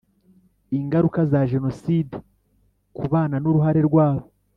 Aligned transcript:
Ingaruka 0.77 1.19
za 1.31 1.41
Jenoside 1.51 2.13
ku 2.95 3.03
bana 3.13 3.35
n 3.39 3.45
uruhare 3.49 3.81
rwabo 3.89 4.25